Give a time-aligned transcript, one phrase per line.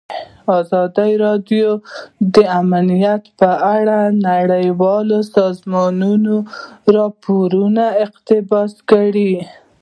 [0.59, 1.69] ازادي راډیو
[2.35, 6.35] د امنیت په اړه د نړیوالو سازمانونو
[6.97, 9.33] راپورونه اقتباس کړي.